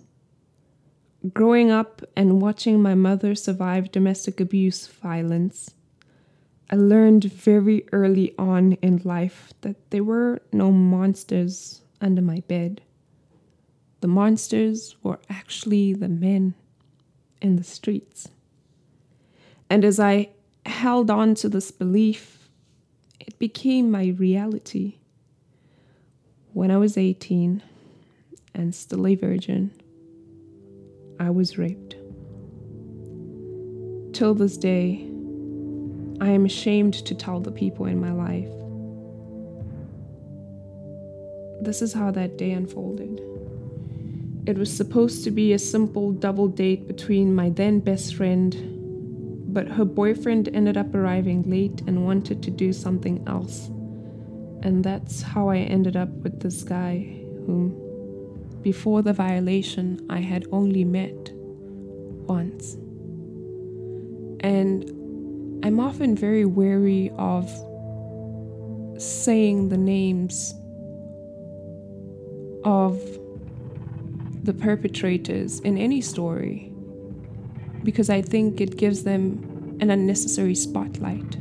Growing 1.31 1.69
up 1.69 2.01
and 2.15 2.41
watching 2.41 2.81
my 2.81 2.95
mother 2.95 3.35
survive 3.35 3.91
domestic 3.91 4.39
abuse 4.39 4.87
violence, 4.87 5.75
I 6.71 6.77
learned 6.77 7.25
very 7.25 7.85
early 7.91 8.33
on 8.39 8.73
in 8.81 8.99
life 9.03 9.53
that 9.61 9.91
there 9.91 10.03
were 10.03 10.41
no 10.51 10.71
monsters 10.71 11.81
under 12.01 12.23
my 12.23 12.39
bed. 12.47 12.81
The 14.01 14.07
monsters 14.07 14.95
were 15.03 15.19
actually 15.29 15.93
the 15.93 16.09
men 16.09 16.55
in 17.43 17.57
the 17.57 17.63
streets. 17.63 18.29
And 19.69 19.85
as 19.85 19.99
I 19.99 20.29
held 20.65 21.11
on 21.11 21.35
to 21.35 21.47
this 21.47 21.69
belief, 21.69 22.44
it 23.19 23.37
became 23.39 23.91
my 23.91 24.07
reality. 24.17 24.95
When 26.53 26.71
I 26.71 26.77
was 26.77 26.97
18 26.97 27.61
and 28.53 28.73
still 28.73 29.07
a 29.07 29.15
virgin, 29.15 29.71
I 31.19 31.29
was 31.29 31.57
raped. 31.57 31.95
Till 34.13 34.33
this 34.33 34.57
day, 34.57 35.05
I 36.21 36.29
am 36.29 36.45
ashamed 36.45 36.93
to 37.05 37.15
tell 37.15 37.39
the 37.39 37.51
people 37.51 37.85
in 37.85 37.99
my 37.99 38.11
life. 38.11 38.49
This 41.61 41.81
is 41.81 41.93
how 41.93 42.11
that 42.11 42.37
day 42.37 42.51
unfolded. 42.51 43.21
It 44.45 44.57
was 44.57 44.71
supposed 44.71 45.23
to 45.23 45.31
be 45.31 45.53
a 45.53 45.59
simple 45.59 46.11
double 46.11 46.47
date 46.47 46.87
between 46.87 47.33
my 47.33 47.49
then 47.49 47.79
best 47.79 48.15
friend, 48.15 48.74
but 49.55 49.69
her 49.69 49.85
boyfriend 49.85 50.49
ended 50.53 50.75
up 50.75 50.93
arriving 50.93 51.41
late 51.49 51.81
and 51.87 52.05
wanted 52.05 52.43
to 52.43 52.51
do 52.51 52.73
something 52.73 53.23
else. 53.25 53.69
And 54.63 54.83
that's 54.83 55.21
how 55.21 55.47
I 55.47 55.59
ended 55.59 55.95
up 55.95 56.09
with 56.09 56.41
this 56.41 56.61
guy, 56.61 57.23
whom, 57.45 57.73
before 58.61 59.01
the 59.01 59.13
violation, 59.13 60.05
I 60.09 60.19
had 60.19 60.45
only 60.51 60.83
met 60.83 61.31
once. 62.27 62.73
And 64.41 64.83
I'm 65.63 65.79
often 65.79 66.17
very 66.17 66.43
wary 66.43 67.11
of 67.17 67.49
saying 69.01 69.69
the 69.69 69.77
names 69.77 70.53
of 72.65 72.99
the 74.43 74.53
perpetrators 74.53 75.61
in 75.61 75.77
any 75.77 76.01
story 76.01 76.74
because 77.85 78.09
I 78.09 78.21
think 78.21 78.59
it 78.59 78.75
gives 78.75 79.03
them 79.03 79.77
an 79.79 79.89
unnecessary 79.91 80.55
spotlight. 80.55 81.37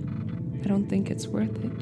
I 0.63 0.69
don't 0.69 0.87
think 0.89 1.11
it's 1.11 1.27
worth 1.27 1.65
it. 1.65 1.73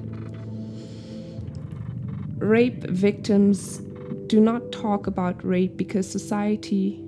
Rape 2.39 2.85
victims 2.85 3.79
do 4.27 4.41
not 4.41 4.73
talk 4.73 5.07
about 5.07 5.45
rape 5.45 5.77
because 5.77 6.09
society 6.09 7.05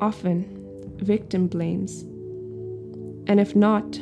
often 0.00 0.94
victim 0.98 1.48
blames. 1.48 2.02
And 3.28 3.40
if 3.40 3.56
not, 3.56 3.98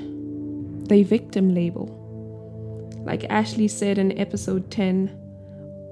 they 0.88 1.02
victim 1.02 1.54
label. 1.54 1.92
Like 3.04 3.24
Ashley 3.24 3.68
said 3.68 3.98
in 3.98 4.18
episode 4.18 4.70
10, 4.70 5.08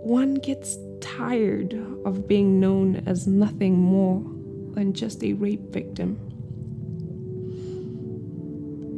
one 0.02 0.34
gets 0.34 0.76
tired 1.00 1.74
of 2.04 2.28
being 2.28 2.60
known 2.60 3.02
as 3.06 3.26
nothing 3.26 3.76
more 3.76 4.22
than 4.74 4.92
just 4.92 5.22
a 5.24 5.32
rape 5.32 5.72
victim. 5.72 6.18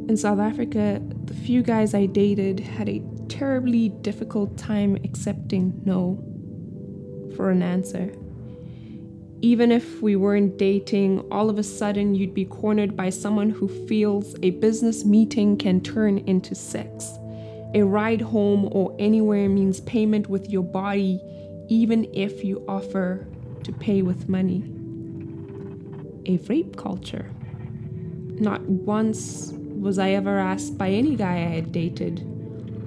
In 0.07 0.15
South 0.15 0.39
Africa, 0.39 1.01
the 1.25 1.33
few 1.33 1.61
guys 1.61 1.93
I 1.93 2.05
dated 2.05 2.61
had 2.61 2.87
a 2.87 3.03
terribly 3.27 3.89
difficult 3.89 4.57
time 4.57 4.95
accepting 5.03 5.81
no 5.83 6.23
for 7.35 7.49
an 7.49 7.61
answer. 7.61 8.13
Even 9.41 9.69
if 9.69 10.01
we 10.01 10.15
weren't 10.15 10.57
dating, 10.57 11.19
all 11.29 11.49
of 11.49 11.59
a 11.59 11.63
sudden 11.63 12.15
you'd 12.15 12.33
be 12.33 12.45
cornered 12.45 12.95
by 12.95 13.09
someone 13.09 13.49
who 13.49 13.67
feels 13.85 14.33
a 14.43 14.51
business 14.51 15.03
meeting 15.03 15.57
can 15.57 15.81
turn 15.81 16.19
into 16.19 16.55
sex. 16.55 17.11
A 17.75 17.81
ride 17.83 18.21
home 18.21 18.69
or 18.71 18.95
anywhere 18.97 19.49
means 19.49 19.81
payment 19.81 20.29
with 20.29 20.49
your 20.49 20.63
body 20.63 21.21
even 21.67 22.09
if 22.13 22.45
you 22.45 22.63
offer 22.69 23.27
to 23.65 23.73
pay 23.73 24.01
with 24.01 24.29
money. 24.29 24.63
A 26.27 26.37
rape 26.47 26.77
culture. 26.77 27.29
Not 28.39 28.61
once 28.61 29.51
was 29.79 29.99
I 29.99 30.11
ever 30.11 30.37
asked 30.39 30.77
by 30.77 30.89
any 30.89 31.15
guy 31.15 31.35
I 31.35 31.55
had 31.55 31.71
dated, 31.71 32.21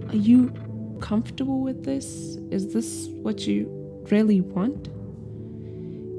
Are 0.08 0.16
you 0.16 0.52
comfortable 1.00 1.60
with 1.60 1.84
this? 1.84 2.36
Is 2.50 2.72
this 2.72 3.08
what 3.22 3.46
you 3.46 3.66
really 4.10 4.40
want? 4.40 4.88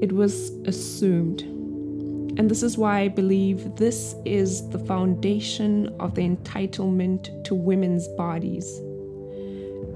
It 0.02 0.12
was 0.12 0.50
assumed. 0.66 1.42
And 2.38 2.50
this 2.50 2.62
is 2.62 2.78
why 2.78 3.00
I 3.00 3.08
believe 3.08 3.76
this 3.76 4.14
is 4.24 4.68
the 4.70 4.78
foundation 4.78 5.94
of 6.00 6.14
the 6.14 6.26
entitlement 6.26 7.44
to 7.44 7.54
women's 7.54 8.08
bodies. 8.08 8.64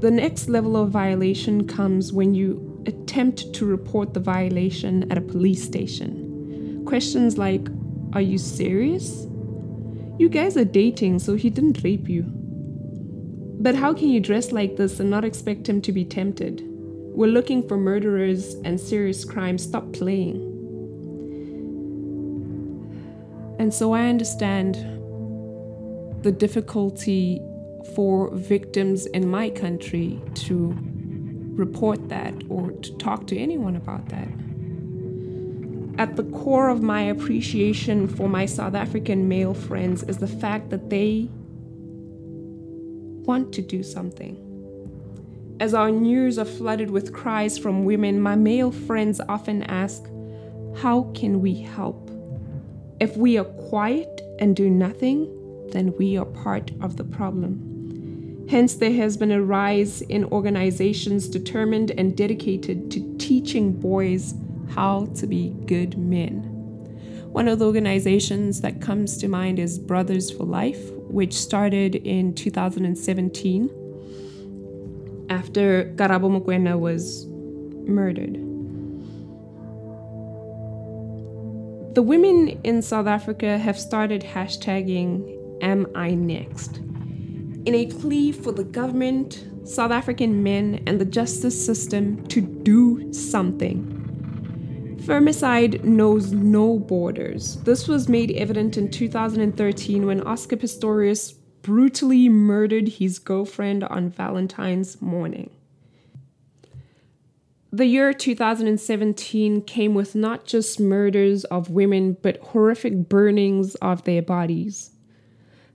The 0.00 0.10
next 0.10 0.48
level 0.48 0.76
of 0.76 0.90
violation 0.90 1.66
comes 1.66 2.12
when 2.12 2.34
you 2.34 2.84
attempt 2.86 3.54
to 3.54 3.64
report 3.64 4.12
the 4.12 4.20
violation 4.20 5.10
at 5.10 5.16
a 5.16 5.22
police 5.22 5.64
station. 5.64 6.84
Questions 6.86 7.38
like 7.38 7.66
Are 8.12 8.20
you 8.20 8.36
serious? 8.36 9.26
You 10.18 10.30
guys 10.30 10.56
are 10.56 10.64
dating, 10.64 11.18
so 11.18 11.34
he 11.34 11.50
didn't 11.50 11.84
rape 11.84 12.08
you. 12.08 12.24
But 13.58 13.74
how 13.74 13.92
can 13.92 14.08
you 14.08 14.20
dress 14.20 14.50
like 14.50 14.76
this 14.76 14.98
and 15.00 15.10
not 15.10 15.24
expect 15.24 15.68
him 15.68 15.82
to 15.82 15.92
be 15.92 16.04
tempted? 16.04 16.62
We're 16.64 17.26
looking 17.26 17.66
for 17.66 17.76
murderers 17.76 18.54
and 18.64 18.80
serious 18.80 19.24
crimes. 19.24 19.62
Stop 19.62 19.92
playing. 19.92 20.36
And 23.58 23.72
so 23.72 23.92
I 23.92 24.08
understand 24.08 24.76
the 26.22 26.32
difficulty 26.32 27.40
for 27.94 28.30
victims 28.34 29.06
in 29.06 29.28
my 29.28 29.50
country 29.50 30.20
to 30.34 30.74
report 31.56 32.08
that 32.08 32.34
or 32.48 32.72
to 32.72 32.96
talk 32.98 33.26
to 33.28 33.38
anyone 33.38 33.76
about 33.76 34.08
that. 34.08 34.28
At 35.98 36.16
the 36.16 36.24
core 36.24 36.68
of 36.68 36.82
my 36.82 37.02
appreciation 37.02 38.06
for 38.06 38.28
my 38.28 38.44
South 38.44 38.74
African 38.74 39.28
male 39.28 39.54
friends 39.54 40.02
is 40.02 40.18
the 40.18 40.26
fact 40.26 40.68
that 40.68 40.90
they 40.90 41.30
want 43.24 43.52
to 43.54 43.62
do 43.62 43.82
something. 43.82 44.42
As 45.58 45.72
our 45.72 45.90
news 45.90 46.38
are 46.38 46.44
flooded 46.44 46.90
with 46.90 47.14
cries 47.14 47.56
from 47.56 47.86
women, 47.86 48.20
my 48.20 48.36
male 48.36 48.70
friends 48.70 49.22
often 49.26 49.62
ask, 49.62 50.04
How 50.76 51.10
can 51.14 51.40
we 51.40 51.54
help? 51.54 52.10
If 53.00 53.16
we 53.16 53.38
are 53.38 53.44
quiet 53.44 54.20
and 54.38 54.54
do 54.54 54.68
nothing, 54.68 55.32
then 55.70 55.94
we 55.98 56.18
are 56.18 56.26
part 56.26 56.72
of 56.82 56.98
the 56.98 57.04
problem. 57.04 58.46
Hence, 58.50 58.74
there 58.74 58.92
has 58.92 59.16
been 59.16 59.32
a 59.32 59.42
rise 59.42 60.02
in 60.02 60.26
organizations 60.26 61.26
determined 61.26 61.90
and 61.92 62.14
dedicated 62.14 62.90
to 62.90 63.16
teaching 63.16 63.72
boys 63.72 64.34
how 64.70 65.06
to 65.16 65.26
be 65.26 65.50
good 65.66 65.98
men. 65.98 66.52
One 67.32 67.48
of 67.48 67.58
the 67.58 67.66
organizations 67.66 68.60
that 68.62 68.80
comes 68.80 69.18
to 69.18 69.28
mind 69.28 69.58
is 69.58 69.78
Brothers 69.78 70.30
for 70.30 70.44
Life, 70.44 70.90
which 70.92 71.34
started 71.34 71.96
in 71.96 72.34
2017 72.34 73.70
after 75.28 75.92
Karabo 75.96 76.30
Mokoena 76.30 76.78
was 76.78 77.26
murdered. 77.86 78.34
The 81.94 82.02
women 82.02 82.60
in 82.64 82.82
South 82.82 83.06
Africa 83.06 83.58
have 83.58 83.78
started 83.78 84.22
hashtagging 84.22 85.34
Am 85.62 85.86
I 85.94 86.14
Next? 86.14 86.80
in 87.66 87.74
a 87.74 87.86
plea 87.86 88.30
for 88.30 88.52
the 88.52 88.62
government, 88.62 89.44
South 89.64 89.90
African 89.90 90.42
men, 90.42 90.82
and 90.86 91.00
the 91.00 91.04
justice 91.04 91.66
system 91.66 92.24
to 92.28 92.40
do 92.40 93.12
something. 93.12 93.95
Femicide 95.06 95.84
knows 95.84 96.32
no 96.32 96.80
borders. 96.80 97.58
This 97.62 97.86
was 97.86 98.08
made 98.08 98.32
evident 98.32 98.76
in 98.76 98.90
2013 98.90 100.04
when 100.04 100.20
Oscar 100.22 100.56
Pistorius 100.56 101.32
brutally 101.62 102.28
murdered 102.28 102.88
his 102.88 103.20
girlfriend 103.20 103.84
on 103.84 104.10
Valentine's 104.10 105.00
morning. 105.00 105.50
The 107.70 107.86
year 107.86 108.12
2017 108.12 109.62
came 109.62 109.94
with 109.94 110.16
not 110.16 110.44
just 110.44 110.80
murders 110.80 111.44
of 111.44 111.70
women, 111.70 112.16
but 112.20 112.38
horrific 112.38 113.08
burnings 113.08 113.76
of 113.76 114.02
their 114.02 114.22
bodies. 114.22 114.90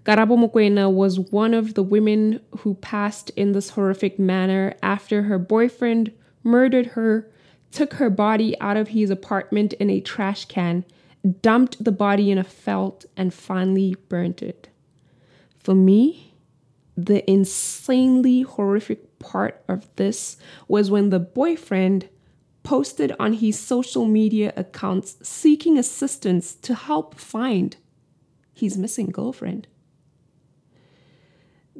Karabo 0.04 0.36
Mokoena 0.38 0.92
was 0.92 1.18
one 1.18 1.54
of 1.54 1.76
the 1.76 1.84
women 1.84 2.42
who 2.60 2.74
passed 2.74 3.30
in 3.38 3.54
this 3.54 3.70
horrific 3.70 4.20
manner 4.20 4.74
after 4.84 5.24
her 5.24 5.40
boyfriend 5.40 6.12
murdered 6.44 6.88
her, 6.88 7.32
took 7.72 7.94
her 7.94 8.10
body 8.10 8.60
out 8.60 8.78
of 8.78 8.90
his 8.90 9.10
apartment 9.10 9.74
in 9.74 9.90
a 9.90 10.02
trash 10.02 10.46
can, 10.46 10.86
dumped 11.42 11.84
the 11.84 11.92
body 11.92 12.32
in 12.32 12.38
a 12.38 12.44
felt, 12.44 13.06
and 13.16 13.34
finally 13.34 13.96
burnt 14.10 14.42
it. 14.42 14.70
For 15.60 15.76
me, 15.76 16.34
the 16.98 17.30
insanely 17.30 18.42
horrific 18.42 19.20
part 19.20 19.64
of 19.68 19.88
this 19.96 20.38
was 20.68 20.92
when 20.92 21.10
the 21.10 21.20
boyfriend 21.20 22.10
posted 22.64 23.14
on 23.20 23.34
his 23.34 23.58
social 23.58 24.06
media 24.06 24.54
accounts 24.56 25.18
seeking 25.28 25.78
assistance 25.78 26.54
to 26.56 26.76
help 26.76 27.16
find 27.16 27.78
his 28.54 28.78
missing 28.78 29.08
girlfriend. 29.08 29.68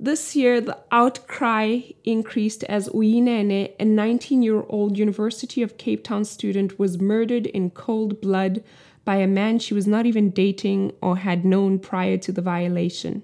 This 0.04 0.36
year, 0.36 0.60
the 0.60 0.80
outcry 0.92 1.82
increased 2.04 2.64
as 2.64 2.90
Uyinene, 2.90 3.72
a 3.80 3.86
19 3.86 4.42
year 4.42 4.64
old 4.68 4.98
University 4.98 5.62
of 5.62 5.78
Cape 5.78 6.04
Town 6.04 6.26
student, 6.26 6.80
was 6.80 7.00
murdered 7.00 7.46
in 7.46 7.70
cold 7.70 8.20
blood 8.20 8.64
by 9.06 9.18
a 9.18 9.28
man 9.28 9.60
she 9.60 9.76
was 9.76 9.86
not 9.86 10.08
even 10.08 10.32
dating 10.32 10.94
or 11.04 11.18
had 11.18 11.46
known 11.46 11.78
prior 11.78 12.18
to 12.18 12.32
the 12.32 12.42
violation. 12.42 13.22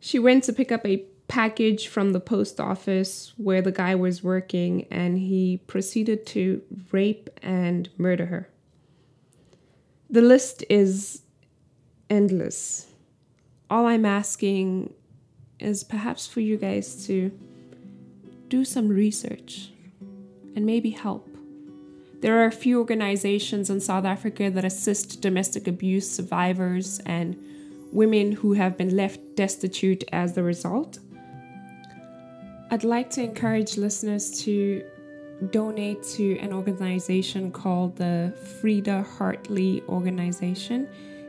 She 0.00 0.18
went 0.18 0.44
to 0.44 0.54
pick 0.54 0.72
up 0.72 0.86
a 0.86 1.04
package 1.28 1.88
from 1.88 2.12
the 2.12 2.20
post 2.20 2.58
office 2.58 3.34
where 3.36 3.60
the 3.60 3.70
guy 3.70 3.94
was 3.94 4.24
working 4.24 4.86
and 4.90 5.18
he 5.18 5.58
proceeded 5.66 6.24
to 6.28 6.62
rape 6.90 7.28
and 7.42 7.90
murder 7.98 8.26
her. 8.26 8.48
The 10.08 10.22
list 10.22 10.64
is 10.70 11.20
endless. 12.08 12.86
All 13.68 13.84
I'm 13.84 14.06
asking 14.06 14.94
is 15.60 15.84
perhaps 15.84 16.26
for 16.26 16.40
you 16.40 16.56
guys 16.56 17.06
to 17.06 17.30
do 18.48 18.64
some 18.64 18.88
research 18.88 19.70
and 20.56 20.66
maybe 20.66 20.90
help. 20.90 21.28
There 22.20 22.42
are 22.42 22.46
a 22.46 22.52
few 22.52 22.78
organizations 22.78 23.70
in 23.70 23.80
South 23.80 24.04
Africa 24.04 24.50
that 24.50 24.64
assist 24.64 25.22
domestic 25.22 25.66
abuse 25.66 26.10
survivors 26.10 27.00
and 27.06 27.36
women 27.92 28.32
who 28.32 28.52
have 28.52 28.76
been 28.76 28.94
left 28.94 29.20
destitute 29.36 30.04
as 30.12 30.34
the 30.34 30.42
result. 30.42 30.98
I'd 32.70 32.84
like 32.84 33.10
to 33.10 33.22
encourage 33.22 33.76
listeners 33.76 34.30
to 34.44 34.84
donate 35.50 36.02
to 36.02 36.38
an 36.38 36.52
organization 36.52 37.50
called 37.50 37.96
the 37.96 38.34
Frida 38.60 39.02
Hartley 39.02 39.82
Organization. 39.88 40.86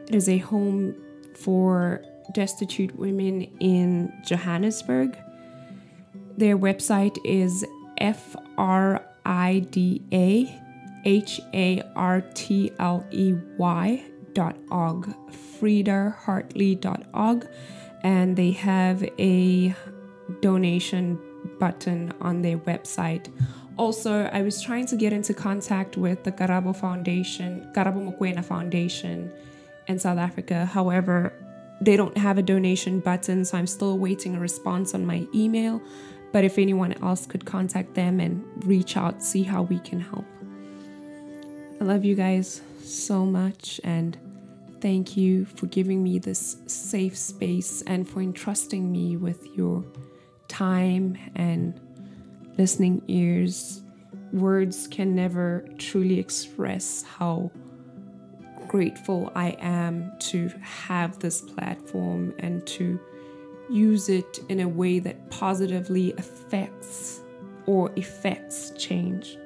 It 0.08 0.14
is 0.14 0.28
a 0.28 0.38
home 0.40 0.96
for 1.34 2.04
destitute 2.34 2.98
women 2.98 3.44
in 3.60 4.12
Johannesburg. 4.26 5.18
Their 6.38 6.58
website 6.58 7.18
is 7.26 7.66
F 7.98 8.36
R 8.58 9.06
I 9.26 9.60
D 9.70 10.02
A 10.12 10.60
H 11.06 11.40
A 11.54 11.82
R 11.96 12.22
T 12.34 12.72
L 12.80 13.06
E 13.12 13.36
Y 13.58 14.04
dot 14.34 14.56
org, 14.70 15.14
fridahartley.org, 15.60 17.48
and 18.04 18.36
they 18.38 18.52
have 18.52 19.04
a 19.20 19.76
donation 20.42 21.20
button 21.60 22.14
on 22.22 22.42
their 22.42 22.58
website. 22.60 23.28
Also, 23.78 24.30
I 24.32 24.42
was 24.42 24.62
trying 24.62 24.86
to 24.88 24.96
get 24.96 25.14
into 25.14 25.34
contact 25.34 25.98
with 25.98 26.24
the 26.24 26.32
Karabo 26.32 26.76
Foundation, 26.76 27.68
Karabo 27.74 28.02
Mokoena 28.18 28.44
Foundation 28.44 29.32
in 29.88 29.98
South 30.00 30.18
Africa. 30.18 30.66
However, 30.66 31.34
they 31.82 31.98
don't 31.98 32.16
have 32.18 32.38
a 32.38 32.44
donation 32.44 33.00
button, 33.00 33.44
so 33.44 33.58
I'm 33.58 33.68
still 33.68 33.98
waiting 33.98 34.36
a 34.36 34.40
response 34.40 34.94
on 34.94 35.06
my 35.06 35.28
email. 35.34 35.82
But 36.32 36.44
if 36.44 36.58
anyone 36.58 36.94
else 37.04 37.26
could 37.26 37.44
contact 37.44 37.96
them 37.96 38.20
and 38.20 38.44
reach 38.66 38.96
out, 38.96 39.22
see 39.22 39.44
how 39.44 39.64
we 39.64 39.80
can 39.80 40.00
help. 40.00 40.26
I 41.82 41.84
love 41.84 42.06
you 42.06 42.16
guys 42.16 42.62
so 42.84 43.26
much 43.26 43.82
and 43.84 44.18
thank 44.80 45.18
you 45.18 45.46
for 45.46 45.66
giving 45.66 46.04
me 46.04 46.20
this 46.20 46.58
safe 46.68 47.18
space 47.18 47.82
and 47.88 48.08
for 48.08 48.22
entrusting 48.22 48.92
me 48.92 49.18
with 49.18 49.46
your 49.56 49.84
time 50.48 51.18
and 51.36 51.80
listening 52.58 53.02
ears. 53.08 53.82
Words 54.32 54.88
can 54.88 55.16
never 55.16 55.66
truly 55.78 56.20
express 56.20 57.04
how 57.04 57.52
grateful 58.72 59.30
I 59.36 59.58
am 59.60 60.14
to 60.20 60.48
have 60.62 61.20
this 61.20 61.42
platform 61.42 62.34
and 62.40 62.66
to 62.68 62.98
use 63.70 64.08
it 64.08 64.40
in 64.48 64.62
a 64.62 64.68
way 64.68 65.00
that 65.00 65.30
positively 65.30 66.14
affects 66.14 67.20
or 67.66 67.92
effects 67.98 68.72
change. 68.78 69.38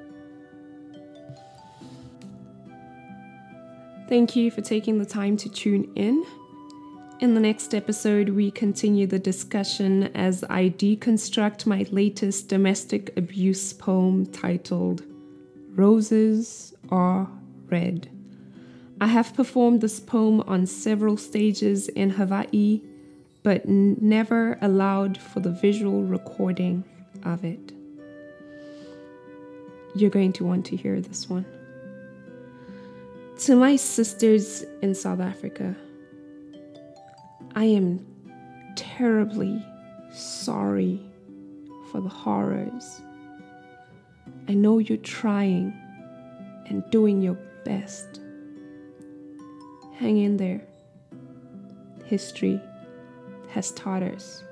Thank 4.08 4.36
you 4.36 4.52
for 4.52 4.60
taking 4.60 5.00
the 5.00 5.04
time 5.04 5.36
to 5.38 5.48
tune 5.48 5.90
in. 5.96 6.24
In 7.18 7.34
the 7.34 7.40
next 7.40 7.74
episode, 7.74 8.28
we 8.28 8.52
continue 8.52 9.08
the 9.08 9.18
discussion 9.18 10.04
as 10.14 10.44
I 10.44 10.68
deconstruct 10.68 11.66
my 11.66 11.84
latest 11.90 12.46
domestic 12.46 13.12
abuse 13.16 13.72
poem 13.72 14.26
titled 14.26 15.02
Roses 15.74 16.74
Are 16.90 17.28
Red. 17.68 18.15
I 18.98 19.08
have 19.08 19.34
performed 19.34 19.82
this 19.82 20.00
poem 20.00 20.40
on 20.46 20.66
several 20.66 21.18
stages 21.18 21.88
in 21.88 22.10
Hawaii, 22.10 22.80
but 23.42 23.66
n- 23.66 23.98
never 24.00 24.58
allowed 24.62 25.18
for 25.18 25.40
the 25.40 25.50
visual 25.50 26.02
recording 26.02 26.82
of 27.22 27.44
it. 27.44 27.72
You're 29.94 30.10
going 30.10 30.32
to 30.34 30.44
want 30.44 30.64
to 30.66 30.76
hear 30.76 31.00
this 31.00 31.28
one. 31.28 31.44
To 33.40 33.56
my 33.56 33.76
sisters 33.76 34.64
in 34.80 34.94
South 34.94 35.20
Africa, 35.20 35.76
I 37.54 37.64
am 37.64 38.04
terribly 38.76 39.62
sorry 40.10 41.02
for 41.90 42.00
the 42.00 42.08
horrors. 42.08 43.02
I 44.48 44.54
know 44.54 44.78
you're 44.78 44.96
trying 44.98 45.74
and 46.66 46.82
doing 46.90 47.20
your 47.20 47.38
best. 47.64 48.20
Hang 49.98 50.18
in 50.18 50.36
there. 50.36 50.60
History 52.04 52.60
has 53.48 53.70
taught 53.72 54.02
us 54.02 54.44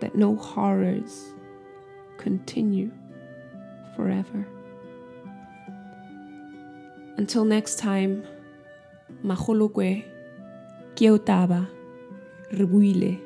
that 0.00 0.14
no 0.14 0.36
horrors 0.36 1.32
continue 2.18 2.92
forever. 3.96 4.46
Until 7.16 7.44
next 7.44 7.80
time, 7.80 8.24
Mahulukwe, 9.24 10.04
Kiotaba, 10.94 11.68
Ribuile, 12.52 13.20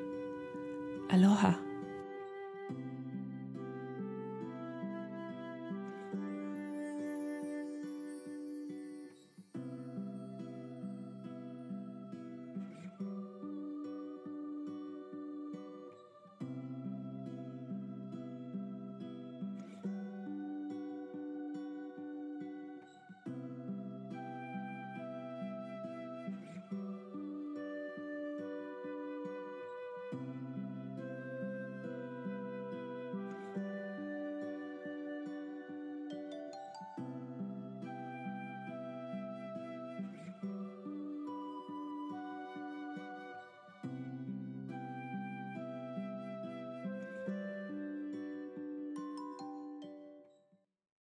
Aloha. 1.11 1.66